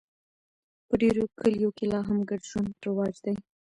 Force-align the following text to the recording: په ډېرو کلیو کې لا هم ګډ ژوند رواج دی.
په 0.87 0.93
ډېرو 1.01 1.23
کلیو 1.39 1.69
کې 1.77 1.85
لا 1.91 1.99
هم 2.07 2.19
ګډ 2.29 2.41
ژوند 2.51 2.69
رواج 2.87 3.15
دی. 3.25 3.35